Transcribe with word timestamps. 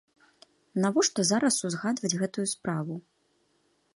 Навошта 0.85 1.25
зараз 1.31 1.55
узгадваць 1.69 2.13
гэтую 2.23 2.47
справу? 2.55 2.93